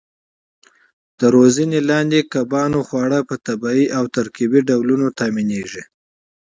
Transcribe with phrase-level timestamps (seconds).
[1.19, 5.83] د روزنې لاندې کبانو خواړه په طبیعي او ترکیبي ډولونو تامینېږي.